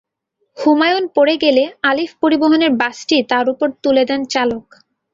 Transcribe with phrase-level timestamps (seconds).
[0.57, 4.65] হুমায়ুন পড়ে গেলে আলিফ পরিবহনের বাসটি তাঁর ওপর তুলে দেন চালক।